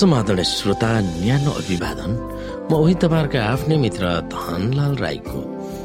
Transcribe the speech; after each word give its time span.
समाधान 0.00 0.42
श्रोता 0.42 0.90
न्यानो 1.20 1.50
अभिवादन 1.60 2.12
म 2.70 2.72
उही 2.72 2.94
तपाईँहरूका 3.04 3.40
आफ्नै 3.44 3.76
मित्र 3.76 4.04
धनलाल 4.32 4.94
राईको। 4.96 5.40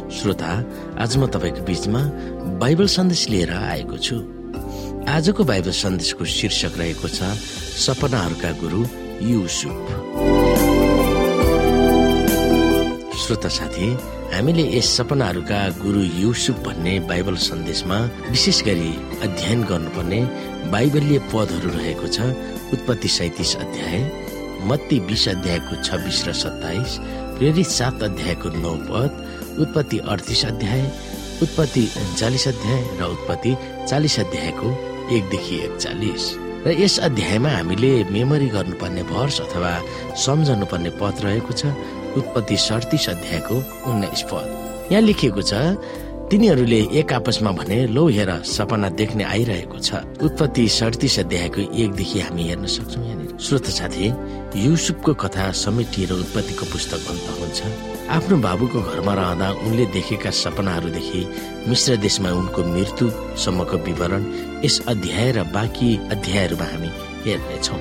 श्रोता 0.07 0.51
आज 1.03 1.11
म 1.19 1.27
तपाईँको 1.35 1.61
बीचमा 1.67 2.01
बाइबल 2.63 2.87
सन्देश 2.95 3.27
लिएर 3.29 3.51
आएको 3.51 3.97
छु। 3.99 4.15
आजको 5.11 5.43
बाइबल 5.51 5.71
सन्देशको 5.83 6.23
शीर्षक 6.23 6.73
रहेको 6.79 7.07
छ 7.11 7.19
सपनाहरूका 7.83 8.51
गुरु 8.63 8.81
युसुफ। 9.27 9.83
श्रोता 13.19 13.49
साथी 13.57 13.87
हामीले 14.31 14.63
यस 14.77 14.95
सपनाहरूका 14.97 15.59
गुरु 15.83 16.01
युसुफ 16.23 16.57
भन्ने 16.65 16.93
बाइबल 17.11 17.35
सन्देशमा 17.51 17.99
विशेष 18.31 18.63
गरी 18.63 18.91
अध्ययन 19.27 19.63
गर्नुपर्ने 19.69 20.19
बाइबलीय 20.75 21.19
पदहरू 21.31 21.69
रहेको 21.71 22.07
छ 22.15 22.21
उत्पत्ति 22.75 23.07
सैतिस 23.09 23.55
अध्याय 23.55 23.99
मत्ती 24.69 24.99
बिस 25.07 25.27
अध्यायको 25.29 25.75
छब्बिस 25.83 26.17
र 26.27 26.33
सत्ताइस 26.35 26.97
प्रेरित 27.37 27.67
सात 27.69 28.03
अध्यायको 28.03 28.49
नौ 28.55 28.73
पद 28.89 29.11
उत्पत्ति 29.61 29.97
अडतिस 30.13 30.43
अध्याय 30.45 30.81
उत्पत्ति 31.43 31.83
उन्चालिस 32.01 32.47
अध्याय 32.47 32.81
र 32.99 33.03
उत्पत्ति 33.05 33.55
चालिस 33.89 34.19
अध्यायको 34.19 34.71
एकदेखि 35.15 35.55
एकचालिस। 35.65 36.23
र 36.67 36.75
यस 36.81 36.99
अध्यायमा 37.07 37.49
हामीले 37.49 37.91
मेमोरी 38.11 38.47
गर्नुपर्ने 38.55 39.03
भर्स 39.11 39.39
अथवा 39.41 39.73
सम्झनु 40.25 40.65
पर्ने 40.71 40.89
पद 40.99 41.23
रहेको 41.23 41.53
छ 41.53 41.71
उत्पत्ति 42.19 42.57
सडतिस 42.67 43.09
अध्यायको 43.15 43.55
उन्नाइस 43.91 44.21
पद। 44.31 44.91
यहाँ 44.91 45.01
लेखिएको 45.07 45.41
छ 45.41 45.53
तिनीहरूले 46.25 46.77
एक 46.99 47.11
आपसमा 47.13 47.51
भने 47.51 47.75
लौ 47.87 48.07
हेर 48.09 48.29
सपना 48.43 48.89
देख्ने 48.97 49.23
आइरहेको 49.23 49.77
छ। 49.77 50.01
उत्पत्ति 50.25 50.67
सडतिस 50.67 51.19
अध्यायको 51.19 51.61
एकदेखि 51.61 52.19
हामी 52.19 52.43
हेर्न 52.43 52.65
सक्छौँ। 52.65 53.03
यहाँनिर 53.05 53.37
श्रोत 53.37 53.65
साथी 53.69 54.07
युसुफको 54.57 55.13
कथा 55.21 55.45
समेटिएर 55.53 56.11
उत्पत्तिको 56.13 56.65
पुस्तक 56.65 57.09
अन्त 57.13 57.27
हुन्छ। 57.39 57.61
आफ्नो 58.09 58.37
बाबुको 58.41 58.81
घरमा 58.81 59.13
रहँदा 59.13 59.49
उनले 59.61 59.85
देखेका 59.93 60.31
सपनाहरूदेखि 60.41 61.21
मिश्र 61.69 61.97
देशमा 62.01 62.29
उनको 62.41 62.63
मृत्युसम्मको 62.73 63.77
विवरण 63.85 64.23
यस 64.65 64.81
अध्याय 64.87 65.31
र 65.31 65.43
बाँकी 65.53 65.95
अध्यायहरूमा 66.11 66.65
हामी 66.73 66.89
हेर्नेछौँ। 67.25 67.79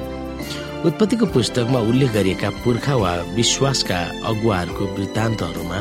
उत्पत्तिको 0.85 1.27
पुस्तकमा 1.33 1.79
उल्लेख 1.81 2.13
गरिएका 2.13 2.49
पुर्खा 2.61 2.95
वा 2.95 3.13
विश्वासका 3.35 3.99
अगुवाहरूको 4.29 4.85
वृत्तान्तहरूमा 4.95 5.79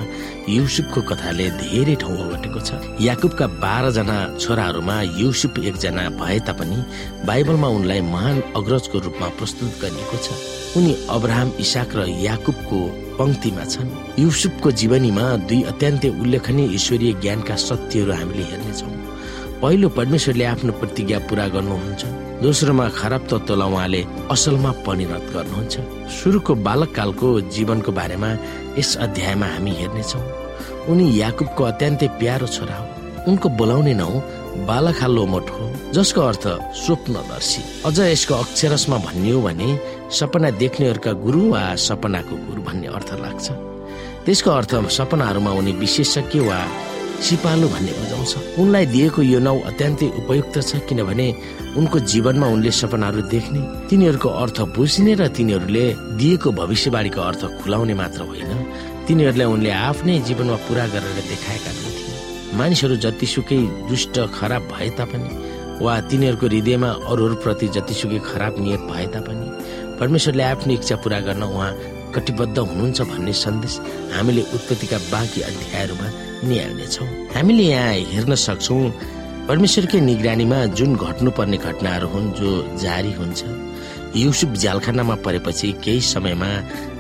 युसुफको 0.50 1.02
कथाले 1.02 1.50
धेरै 1.56 1.96
ठाउँ 1.96 2.18
ओगटेको 2.20 2.60
छ। 2.60 2.70
याकुबका 3.00 3.46
बाह्रजना 3.64 4.18
छोराहरूमा 4.40 4.96
युसुफ 5.22 5.60
एकजना 5.60 6.04
भए 6.20 6.40
तापनि 6.48 6.78
बाइबलमा 7.28 7.68
उनलाई 7.68 8.02
महान 8.14 8.42
अग्रजको 8.60 8.98
रूपमा 9.00 9.28
प्रस्तुत 9.40 9.72
गरिएको 9.82 10.18
छ। 10.20 10.28
उनी 10.78 10.94
अब्राहम 11.16 11.50
इसाक 11.64 11.96
र 11.96 12.00
याकुबको 12.28 12.80
पंक्तिमा 13.20 13.64
छन्। 13.64 13.90
युसुफको 14.20 14.72
जीवनीमा 14.80 15.26
दुई 15.48 15.62
अत्यन्तै 15.72 16.10
उल्लेखनीय 16.22 16.74
ईश्वरीय 16.76 17.14
ज्ञानका 17.24 17.56
सत्यहरू 17.56 18.12
हामीले 18.12 18.44
हेर्नेछौँ। 18.52 18.92
पहिलो 19.64 19.88
परमेश्वरले 19.96 20.46
आफ्नो 20.46 20.72
प्रतिज्ञा 20.76 21.20
पूरा 21.30 21.48
गर्नुहुन्छ। 21.56 22.04
दोस्रोमा 22.44 22.86
खराब 23.00 23.24
तत्वलाई 23.32 23.72
उहाँले 23.72 24.02
असलमा 24.28 24.72
परिणत 24.84 25.26
गर्नुहुन्छ। 25.32 25.74
सुरुको 26.12 26.52
बालककालको 26.68 27.28
जीवनको 27.56 27.92
बारेमा 27.96 28.30
यस 28.78 28.96
अध्यायमा 28.98 29.46
हामी 29.46 29.72
हेर्नेछौँ 29.72 30.22
उनी 30.90 31.06
याकुबको 31.20 31.64
अत्यन्तै 31.64 32.08
प्यारो 32.20 32.48
छोरा 32.48 32.78
हो। 32.78 32.86
उनको 33.30 33.50
बोलाउने 33.60 33.94
नाउँ 33.94 34.22
बालखा 34.68 35.08
लोमोट 35.08 35.50
हो 35.50 35.66
जसको 35.94 36.22
अर्थ 36.22 36.46
स्वप्नदर्शी। 36.82 37.62
अझ 37.86 38.00
यसको 38.00 38.34
अक्षरसमा 38.36 38.98
भनियो 39.06 39.42
भने 39.42 39.70
सपना 40.18 40.50
देख्नेहरूका 40.62 41.12
गुरु 41.24 41.42
वा 41.52 41.64
सपनाको 41.88 42.36
गुरु 42.48 42.62
भन्ने 42.62 42.88
अर्थ 42.98 43.10
लाग्छ। 43.24 43.46
त्यसको 44.26 44.50
अर्थ 44.52 44.74
सपनाहरूमा 44.98 45.52
उनी 45.60 45.72
विशेषज्ञ 45.84 46.40
वा 46.40 46.60
सिपालु 47.24 47.68
भन्ने 47.74 47.92
बुझाउँछ। 48.00 48.60
उनलाई 48.60 48.86
दिएको 48.94 49.22
यो 49.24 49.40
नाउँ 49.40 49.62
अत्यन्तै 49.70 50.08
उपयुक्त 50.20 50.56
छ 50.60 50.72
किनभने 50.88 51.28
उनको 51.80 51.98
जीवनमा 52.12 52.48
उनले 52.56 52.72
सपनाहरू 52.72 53.22
देख्ने 53.34 53.62
तिनीहरूको 53.90 54.30
अर्थ 54.44 54.58
बुझ्ने 54.76 55.14
र 55.16 55.28
तिनीहरूले 55.32 55.86
दिएको 56.20 56.50
भविष्यवाणीको 56.52 57.22
अर्थ 57.22 57.42
खुलाउने 57.64 57.94
मात्र 57.96 58.22
होइन। 58.28 58.52
तिनीहरूलाई 59.08 59.48
उनले 59.56 59.72
आफ्नै 59.72 60.20
जीवनमा 60.28 60.58
पुरा 60.68 60.86
गरेर 60.94 61.20
देखाएका 61.32 61.72
थिए। 61.72 62.58
मानिसहरू 62.60 62.96
जतिसुकै 63.04 63.62
दुष्ट 63.90 64.16
खराब 64.36 64.64
भए 64.72 64.90
तापनि 65.00 65.32
वा 65.80 65.94
तिनीहरूको 66.10 66.46
हृदयमा 66.48 66.90
अरूहरूप्रति 67.12 67.68
जतिसुकै 67.76 68.20
खराब 68.30 68.54
नियत 68.60 68.84
भए 68.92 69.06
तापनि 69.16 69.48
परमेश्वरले 70.00 70.44
आफ्नो 70.44 70.74
इच्छा 70.74 70.96
पूरा 71.04 71.20
गर्न 71.28 71.44
उहाँ 71.44 71.72
कटिबद्ध 72.16 72.58
हुनुहुन्छ 72.60 73.00
भन्ने 73.10 73.34
सन्देश 73.34 73.74
हामीले 74.14 74.42
उत्पत्तिका 74.56 74.98
बाँकी 75.12 75.42
अध्यायहरूमा 75.42 76.08
निहाल्नेछौँ। 76.44 77.08
हामीले 77.36 77.64
यहाँ 77.64 77.94
हेर्न 78.14 78.36
सक्छौँ 78.36 78.84
परमेश्वरकै 79.48 80.00
निगरानीमा 80.00 80.60
जुन 80.78 80.96
घट्नुपर्ने 80.96 81.58
घटनाहरू 81.58 82.08
हुन् 82.08 82.34
जो 82.40 82.50
जारी 82.84 83.12
हुन्छ 83.20 83.42
युसुफ 84.16 84.52
झ्यालखानामा 84.54 85.16
परेपछि 85.26 85.72
केही 85.84 86.02
समयमा 86.14 86.50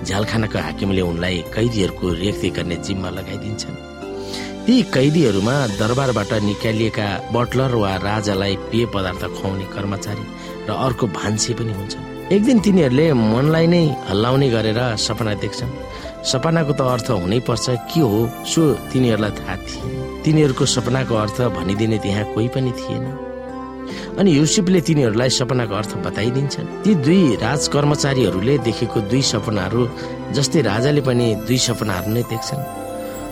झ्यालखानाको 0.03 0.59
हाकिमले 0.59 1.02
उनलाई 1.02 1.38
कैदीहरूको 1.56 2.08
रेखदेख 2.22 2.53
गर्ने 2.56 2.76
जिम्मा 2.86 3.09
लगाइदिन्छन्। 3.18 3.78
ती 4.66 4.76
कैदीहरूमा 4.96 5.56
दरबारबाट 5.80 6.32
निकालिएका 6.50 7.08
बटलर 7.32 7.76
वा 7.76 7.92
राजालाई 8.08 8.56
पेय 8.72 8.86
पदार्थ 8.94 9.24
खुवाउने 9.36 9.66
कर्मचारी 9.76 10.26
र 10.68 10.70
अर्को 10.86 11.06
भान्से 11.20 11.53
पनि 11.53 11.74
हुन्छन्। 11.78 12.32
एक 12.34 12.42
दिन 12.46 12.59
तिनीहरूले 12.66 13.06
मनलाई 13.14 13.68
नै 13.68 13.84
हल्लाउने 14.09 14.48
गरेर 14.50 14.80
सपना 14.98 15.34
देख्छन्। 15.44 15.72
सपनाको 16.23 16.73
त 16.73 16.81
अर्थ 16.81 17.07
हुनै 17.11 17.39
पर्छ 17.44 17.66
के 17.91 18.00
हो? 18.00 18.19
सो 18.47 18.61
तिनीहरूलाई 18.91 19.31
थाहा 19.38 19.56
थिए। 19.59 20.23
तिनीहरूको 20.23 20.66
सपनाको 20.66 21.13
अर्थ 21.16 21.38
भनिदिने 21.51 21.97
त्यहाँ 22.00 22.25
कोही 22.34 22.47
पनि 22.47 22.72
थिएन। 22.72 23.06
अनि 24.19 24.31
युसुफले 24.31 24.79
तिनीहरूलाई 24.88 25.29
सपनाको 25.29 25.73
अर्थ 25.75 25.91
बताइदिन्छन्। 26.06 26.67
ती 26.84 26.95
दुई 26.95 27.35
राज 27.44 27.67
कर्मचारीहरूले 27.67 28.57
देखेको 28.63 29.00
दुई 29.11 29.22
सपनाहरू 29.22 29.81
जस्तै 30.31 30.61
राजाले 30.61 31.01
पनि 31.01 31.28
दुई 31.47 31.57
सपनाहरू 31.57 32.09
नै 32.16 32.23
देख्छन्। 32.31 32.63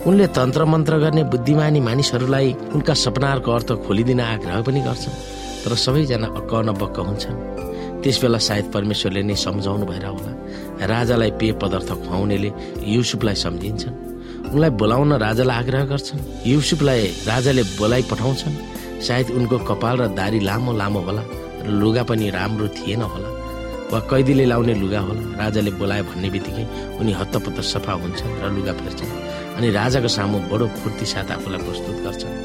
उनले 0.07 0.27
तन्त्र 0.35 0.65
मन्त्र 0.65 0.97
गर्ने 0.97 1.23
बुद्धिमानी 1.31 1.79
मानिसहरूलाई 1.79 2.47
उनका 2.75 2.93
सपनाहरूको 2.93 3.49
अर्थ 3.51 3.69
खोलिदिन 3.87 4.19
आग्रह 4.19 4.61
पनि 4.67 4.81
गर्छन् 4.81 5.19
तर 5.63 5.71
सबैजना 5.77 6.27
अक्क 6.27 6.51
नबक्क 6.67 6.97
हुन्छन्। 6.99 7.37
त्यस 8.01 8.17
बेला 8.21 8.39
सायद 8.41 8.65
परमेश्वरले 8.73 9.21
नै 9.23 9.35
सम्झाउनु 9.37 9.85
भएर 9.85 10.05
होला। 10.05 10.31
राजालाई 10.81 11.31
पेय 11.39 11.51
पदार्थ 11.61 11.89
खुवाउनेले 12.01 12.49
युसुफलाई 12.85 13.35
सम्झिन्छन्। 13.35 13.95
उनलाई 14.51 14.69
बोलाउन 14.81 15.13
राजालाई 15.25 15.57
आग्रह 15.57 15.83
गर्छन्। 15.91 16.19
युसुफलाई 16.47 17.01
राजाले 17.27 17.63
बोलाइ 17.77 18.01
पठाउँछन्। 18.11 18.55
सायद 19.01 19.27
उनको 19.37 19.57
कपाल 19.69 19.95
र 19.97 20.07
दारी 20.13 20.39
लामो 20.39 20.71
लामो 20.73 20.99
होला 20.99 21.23
र 21.65 21.69
लुगा 21.69 22.03
पनि 22.09 22.29
राम्रो 22.29 22.67
थिएन 22.77 23.01
होला 23.01 23.29
वा 23.91 23.99
कैदीले 24.09 24.45
लाउने 24.45 24.73
लुगा 24.73 24.99
होला। 24.99 25.21
राजाले 25.37 25.71
बोलायो 25.77 26.03
भन्ने 26.09 26.29
बित्तिकै 26.29 26.65
उनी 26.99 27.11
हत्तपत्त 27.11 27.59
सफा 27.73 27.93
हुन्छन् 28.01 28.37
र 28.41 28.49
लुगा 28.55 28.73
फेर्छन् 28.73 29.13
अनि 29.57 29.67
राजाको 29.69 30.07
सामु 30.07 30.37
बडो 30.49 30.65
फुर्ती 30.79 31.05
साथ 31.05 31.31
आफूलाई 31.31 31.61
प्रस्तुत 31.65 31.97
गर्छन्। 32.05 32.35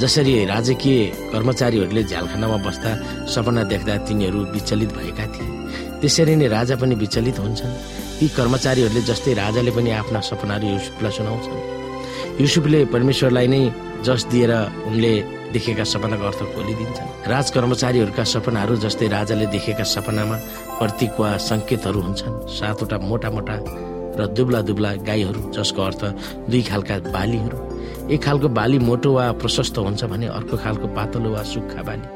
जसरी 0.00 0.32
राजकीय 0.44 0.98
कर्मचारीहरूले 1.32 2.02
झ्यालखानामा 2.04 2.56
बस्दा 2.66 2.90
सपना 3.26 3.62
देख्दा 3.64 3.96
तिनीहरू 4.06 4.40
विचलित 4.52 4.90
भएका 4.92 5.26
थिए। 5.34 5.55
त्यसरी 6.00 6.34
नै 6.36 6.46
राजा 6.48 6.74
पनि 6.76 6.94
विचलित 6.94 7.38
हुन्छन्। 7.38 7.74
ती 8.18 8.26
कर्मचारीहरूले 8.36 9.02
जस्तै 9.10 9.32
राजाले 9.42 9.70
पनि 9.76 9.90
आफ्ना 10.00 10.20
सपनाहरू 10.20 10.66
युसुफलाई 10.76 11.12
सुनाउँछन्। 11.18 11.58
युसुफले 12.40 12.80
परमेश्वरलाई 12.94 13.46
नै 13.48 13.62
जस 14.06 14.22
दिएर 14.30 14.52
उनले 14.88 15.12
देखेका 15.52 15.84
सपनाको 15.84 16.24
अर्थ 16.28 16.40
खोलिदिन्छन्। 16.54 17.08
राज 17.32 17.46
कर्मचारीहरूका 17.56 18.24
सपनाहरू 18.24 18.74
जस्तै 18.84 19.06
राजाले 19.08 19.46
देखेका 19.54 19.84
सपनामा 19.84 20.36
प्रतीक 20.78 21.12
वा 21.20 21.28
सङ्केतहरू 21.50 22.00
हुन्छन्। 22.06 22.34
सातवटा 22.56 22.96
मोटा 23.08 23.28
मोटा 23.36 23.56
र 24.18 24.26
दुब्ला 24.36 24.60
दुब्ला 24.68 24.90
गाईहरू 25.08 25.40
जसको 25.52 25.80
अर्थ 25.82 26.02
दुई 26.50 26.62
खालका 26.62 26.96
बालीहरू। 27.12 27.58
एक 28.10 28.22
खालको 28.22 28.48
बाली 28.48 28.78
मोटो 28.78 29.12
वा 29.12 29.24
प्रशस्त 29.42 29.78
हुन्छ 29.78 30.04
भने 30.04 30.26
अर्को 30.30 30.56
खालको 30.56 30.86
पातलो 30.94 31.30
वा 31.30 31.42
सुक्खा 31.42 31.82
बाली। 31.82 32.06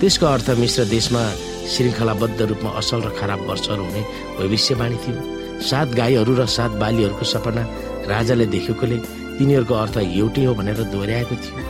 त्यसको 0.00 0.26
अर्थ 0.26 0.50
मिश्र 0.60 0.84
देशमा 0.88 1.22
श्रृङ्खलाबद्ध 1.72 2.40
रूपमा 2.42 2.70
असल 2.80 3.00
र 3.02 3.10
खराब 3.20 3.40
वर्षहरू 3.48 3.84
हुने 3.84 4.02
भविष्यवाणी 4.38 4.96
थियो। 5.04 5.20
सात 5.60 5.88
गाईहरू 5.94 6.34
र 6.34 6.46
सात 6.48 6.70
बालीहरूको 6.80 7.24
सपना 7.24 7.62
राजाले 8.08 8.46
देखेकोले 8.46 8.96
तिनीहरूको 9.38 9.74
अर्थ 9.74 9.96
एउटै 9.98 10.44
हो 10.44 10.54
भनेर 10.54 10.82
दोहोऱ्याएको 10.92 11.34
थियो। 11.44 11.62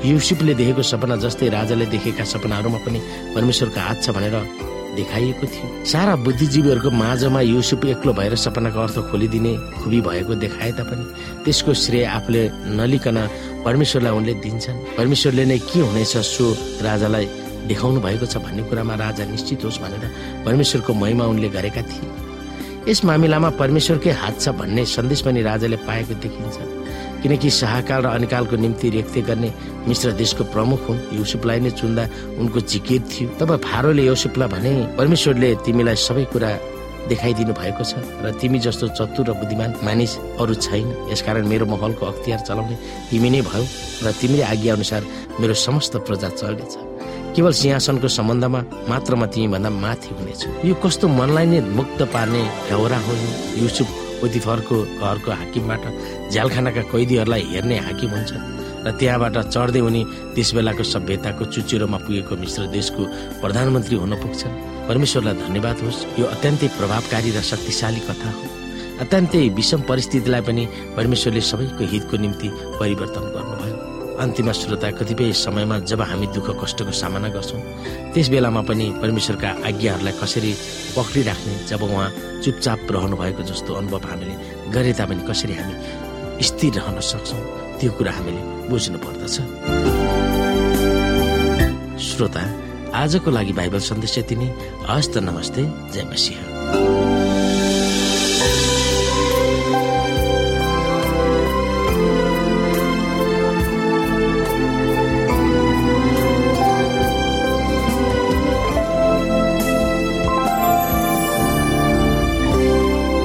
युसुफले 0.00 0.54
देखेको 0.54 0.82
सपना 0.82 1.16
जस्तै 1.20 1.48
राजाले 1.50 1.86
देखेका 1.86 2.24
सपनाहरूमा 2.24 2.78
पनि 2.84 2.98
परमेश्वरको 3.34 3.80
हात 3.80 3.98
छ 4.02 4.10
भनेर 4.16 4.34
देखाइएको 5.00 5.46
थियो। 5.46 5.84
सारा 5.86 6.14
बुद्धिजीवीहरूको 6.24 6.90
माझमा 6.92 7.40
युसुफ 7.40 7.84
एक्लो 7.86 8.12
भएर 8.12 8.34
सपनाको 8.36 8.78
अर्थ 8.80 8.96
खोलिदिने 9.10 9.52
खुबी 9.80 10.00
भएको 10.00 10.34
देखाए 10.44 10.72
तापनि 10.78 11.04
त्यसको 11.44 11.74
श्रेय 11.74 12.04
आफूले 12.16 12.42
नलिकन 12.78 13.18
परमेश्वरलाई 13.64 14.12
उनले 14.12 14.34
दिन्छन्। 14.44 14.78
परमेश्वरले 14.96 15.44
नै 15.44 15.58
के 15.60 15.80
हुनेछ 15.80 16.16
सो 16.16 16.46
राजालाई 16.84 17.26
देखाउनु 17.68 18.00
भएको 18.00 18.26
छ 18.26 18.36
भन्ने 18.40 18.62
कुरामा 18.68 18.94
राजा 18.96 19.24
निश्चित 19.30 19.64
होस् 19.64 19.80
भनेर 19.80 20.04
परमेश्वरको 20.44 20.92
महिमा 20.94 21.24
उनले 21.32 21.48
गरेका 21.56 21.82
थिए। 21.82 22.08
यस 22.88 23.04
मामिलामा 23.04 23.50
परमेश्वरकै 23.60 24.10
हात 24.10 24.40
छ 24.40 24.48
भन्ने 24.56 24.84
सन्देश 24.88 25.20
पनि 25.22 25.40
राजाले 25.42 25.76
पाएको 25.84 26.14
देखिन्छ। 26.24 26.56
किनकि 27.22 27.50
शाहकाल 27.50 28.00
र 28.02 28.06
अनिकालको 28.16 28.56
निम्ति 28.56 28.88
रेख्ते 28.90 29.20
गर्ने 29.28 29.50
मिश्र 29.88 30.12
देशको 30.16 30.44
प्रमुख 30.54 30.80
हुन्। 30.88 31.00
युसुफलाई 31.18 31.60
नै 31.60 31.70
चुन्दा 31.70 32.04
उनको 32.40 32.58
जिकिर 32.60 33.00
थियो। 33.10 33.28
तब 33.38 33.50
फारोले 33.60 34.02
युसुफलाई 34.08 34.48
भने 34.48 34.70
परमेश्वरले 34.98 35.48
तिमीलाई 35.64 35.96
सबै 35.96 36.24
कुरा 36.32 36.50
देखाइदिनु 37.08 37.52
भएको 37.56 37.84
छ 37.84 37.92
र 38.24 38.30
तिमी 38.40 38.58
जस्तो 38.60 38.88
चतुर 38.96 39.26
र 39.28 39.32
बुद्धिमान 39.40 39.70
मानिस 39.84 40.12
अरू 40.40 40.54
छैन। 40.54 41.12
यसकारण 41.12 41.44
मेरो 41.48 41.64
महलको 41.66 42.06
अख्तियार 42.06 42.40
चलाउने 42.44 42.76
तिमी 43.10 43.28
नै 43.30 43.40
भयो 43.48 43.64
र 44.04 44.12
तिमीले 44.20 44.44
आज्ञा 44.52 44.72
अनुसार 44.74 45.02
मेरो 45.40 45.54
समस्त 45.56 45.96
प्रजा 46.06 46.28
चल्नेछ। 46.40 46.74
केवल 47.36 47.52
सिंहासनको 47.52 48.08
सम्बन्धमा 48.08 48.60
मात्र 48.90 49.14
म 49.16 49.26
तिमीभन्दा 49.32 49.70
माथि 49.70 50.10
हुनेछु। 50.18 50.48
यो 50.68 50.74
कस्तो 50.82 51.08
मनलाई 51.08 51.46
नै 51.46 51.60
मुक्त 51.72 52.00
पार्ने 52.12 52.42
हेउरा 52.68 52.98
हो 53.00 53.12
युसुफ 53.64 53.88
पोतिफरको 54.20 54.76
घरको 55.00 55.30
हाकिमबाट 55.40 55.82
झ्यालखानाका 56.30 56.82
कैदीहरूलाई 56.92 57.42
हेर्ने 57.52 57.76
हाकिम 57.86 58.10
हुन्छ 58.16 58.32
र 58.80 58.90
त्यहाँबाट 58.96 59.36
चढ्दै 59.52 59.80
उनी 59.84 60.02
त्यस 60.34 60.50
बेलाको 60.56 60.84
सभ्यताको 60.84 61.44
चुचुरोमा 61.52 61.98
पुगेको 62.00 62.34
मिश्र 62.40 62.62
देशको 62.72 63.02
प्रधानमन्त्री 63.40 63.96
हुन 64.00 64.12
पुग्छन्। 64.22 64.54
परमेश्वरलाई 64.88 65.34
धन्यवाद 65.44 65.76
होस्। 65.84 65.98
यो 66.16 66.24
अत्यन्तै 66.34 66.68
प्रभावकारी 66.80 67.30
र 67.36 67.40
शक्तिशाली 67.44 68.00
कथा 68.08 68.30
हो। 68.32 68.44
अत्यन्तै 69.04 69.42
विषम 69.52 69.80
परिस्थितिलाई 69.84 70.42
पनि 70.48 70.64
परमेश्वरले 70.96 71.42
सबैको 71.50 71.84
हितको 71.92 72.16
निम्ति 72.24 72.48
परिवर्तन 72.80 73.24
गर्नुभयो। 73.36 73.59
अन्तिम 74.20 74.50
श्रोता 74.52 74.90
कतिपय 75.00 75.32
समयमा 75.32 75.78
जब 75.90 76.00
हामी 76.04 76.26
दुःख 76.36 76.48
कष्टको 76.60 76.92
सामना 76.92 77.28
गर्छौँ 77.32 77.60
त्यस 78.12 78.28
बेलामा 78.28 78.62
पनि 78.68 78.86
परमेश्वरका 79.02 79.50
आज्ञाहरूलाई 79.68 80.14
कसरी 80.20 80.52
पक्रिराख्ने 80.96 81.54
जब 81.68 81.82
उहाँ 81.82 82.08
चुपचाप 82.44 82.80
रहनु 82.92 83.16
भएको 83.16 83.42
जस्तो 83.50 83.74
अनुभव 83.80 84.04
हामीले 84.10 84.34
गरे 84.74 84.92
तापनि 85.00 85.22
कसरी 85.28 85.54
हामी 85.60 86.44
स्थिर 86.44 86.74
रहन 86.76 87.00
सक्छौँ 87.10 87.42
त्यो 87.80 87.90
कुरा 87.96 88.12
हामीले 88.12 88.42
बुझ्नु 88.68 88.98
पर्दछ। 89.04 89.36
श्रोता 92.04 92.42
आजको 93.00 93.30
लागि 93.30 93.52
बाइबल 93.56 93.80
सन्देश 93.88 94.18
यति 94.18 94.36
नै। 94.36 94.48
हस्त 94.90 95.18
नमस्ते 95.24 95.62
जय 95.94 96.04
मसिंह। 96.12 97.09